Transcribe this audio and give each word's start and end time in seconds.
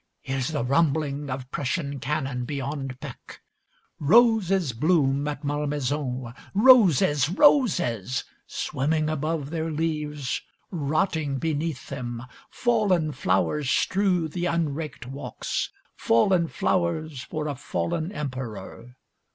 It 0.23 0.33
is 0.33 0.47
the 0.47 0.63
rumbling 0.65 1.29
of 1.29 1.51
Prussian 1.51 1.99
cannon 1.99 2.43
beyond 2.43 2.99
Pecq. 2.99 3.39
Roses 3.99 4.73
bloom 4.73 5.27
at 5.27 5.43
Malmaison. 5.43 6.33
Roses! 6.55 7.29
Roses! 7.29 8.23
Swimming 8.47 9.11
above 9.11 9.51
their 9.51 9.69
leaves, 9.69 10.41
rotting 10.71 11.37
beneath 11.37 11.89
them. 11.89 12.23
Fallen 12.49 13.11
flowers 13.11 13.69
strew 13.69 14.27
the 14.27 14.47
unraked 14.47 15.05
walks. 15.05 15.69
Fallen 15.95 16.47
flowers 16.47 17.21
for 17.21 17.47
a 17.47 17.53
fallen 17.53 18.11
Emperor! 18.11 18.95